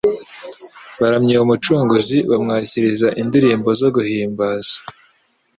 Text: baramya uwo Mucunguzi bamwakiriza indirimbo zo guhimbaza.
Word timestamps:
baramya 0.99 1.33
uwo 1.35 1.45
Mucunguzi 1.49 2.17
bamwakiriza 2.29 3.07
indirimbo 3.21 3.69
zo 3.79 3.87
guhimbaza. 3.95 4.77